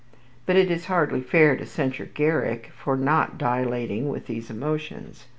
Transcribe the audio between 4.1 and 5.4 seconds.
these emotions.